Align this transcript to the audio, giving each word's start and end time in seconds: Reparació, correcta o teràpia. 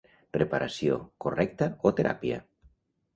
Reparació, 0.35 0.95
correcta 1.25 1.67
o 1.89 1.91
teràpia. 1.99 2.41